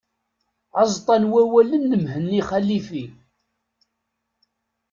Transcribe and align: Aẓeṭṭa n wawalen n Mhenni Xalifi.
Aẓeṭṭa 0.79 1.15
n 1.21 1.29
wawalen 1.31 1.83
n 1.87 1.93
Mhenni 2.03 2.41
Xalifi. 2.49 3.05